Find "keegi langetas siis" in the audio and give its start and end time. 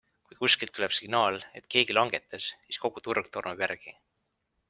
1.75-2.81